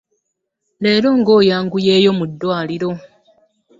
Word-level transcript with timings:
Leero 0.83 1.09
nga 1.19 1.31
oyanguyeeyo 1.39 2.11
mu 2.19 2.25
ddwaliro. 2.31 2.89